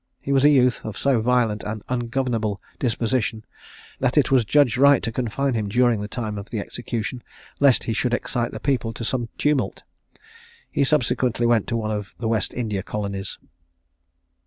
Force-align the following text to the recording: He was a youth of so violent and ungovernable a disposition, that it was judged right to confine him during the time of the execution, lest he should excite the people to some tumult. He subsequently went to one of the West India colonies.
He 0.19 0.31
was 0.31 0.43
a 0.43 0.49
youth 0.49 0.83
of 0.83 0.97
so 0.97 1.21
violent 1.21 1.61
and 1.63 1.83
ungovernable 1.87 2.59
a 2.73 2.77
disposition, 2.79 3.45
that 3.99 4.17
it 4.17 4.31
was 4.31 4.43
judged 4.45 4.75
right 4.79 5.03
to 5.03 5.11
confine 5.11 5.53
him 5.53 5.69
during 5.69 6.01
the 6.01 6.07
time 6.07 6.39
of 6.39 6.49
the 6.49 6.59
execution, 6.59 7.21
lest 7.59 7.83
he 7.83 7.93
should 7.93 8.11
excite 8.15 8.51
the 8.51 8.59
people 8.59 8.93
to 8.93 9.05
some 9.05 9.29
tumult. 9.37 9.83
He 10.71 10.83
subsequently 10.83 11.45
went 11.45 11.67
to 11.67 11.77
one 11.77 11.91
of 11.91 12.15
the 12.17 12.27
West 12.27 12.51
India 12.55 12.81
colonies. 12.81 13.37